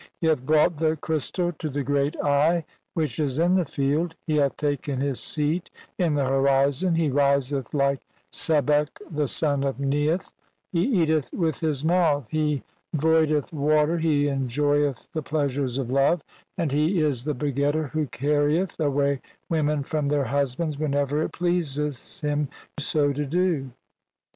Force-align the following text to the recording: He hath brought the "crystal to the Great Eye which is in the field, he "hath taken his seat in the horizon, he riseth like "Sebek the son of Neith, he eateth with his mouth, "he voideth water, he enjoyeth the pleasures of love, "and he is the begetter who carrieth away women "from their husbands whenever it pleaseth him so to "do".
He 0.19 0.25
hath 0.25 0.43
brought 0.43 0.77
the 0.77 0.97
"crystal 0.97 1.51
to 1.59 1.69
the 1.69 1.83
Great 1.83 2.15
Eye 2.23 2.65
which 2.95 3.19
is 3.19 3.37
in 3.37 3.53
the 3.53 3.65
field, 3.65 4.15
he 4.25 4.37
"hath 4.37 4.57
taken 4.57 4.99
his 4.99 5.19
seat 5.19 5.69
in 5.99 6.15
the 6.15 6.25
horizon, 6.25 6.95
he 6.95 7.11
riseth 7.11 7.71
like 7.71 8.01
"Sebek 8.33 8.97
the 9.11 9.27
son 9.27 9.63
of 9.63 9.79
Neith, 9.79 10.33
he 10.73 10.81
eateth 10.81 11.31
with 11.33 11.59
his 11.59 11.85
mouth, 11.85 12.29
"he 12.31 12.63
voideth 12.95 13.53
water, 13.53 13.99
he 13.99 14.27
enjoyeth 14.27 15.07
the 15.13 15.21
pleasures 15.21 15.77
of 15.77 15.91
love, 15.91 16.23
"and 16.57 16.71
he 16.71 16.99
is 16.99 17.23
the 17.23 17.35
begetter 17.35 17.89
who 17.91 18.07
carrieth 18.07 18.79
away 18.79 19.21
women 19.49 19.83
"from 19.83 20.07
their 20.07 20.25
husbands 20.25 20.79
whenever 20.79 21.21
it 21.21 21.31
pleaseth 21.33 22.21
him 22.21 22.49
so 22.79 23.13
to 23.13 23.23
"do". 23.27 23.69